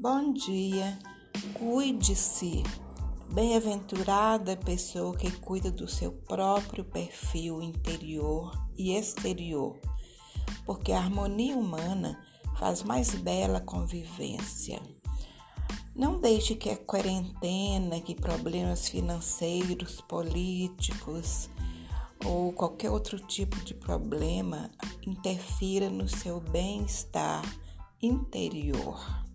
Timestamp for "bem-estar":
26.38-27.42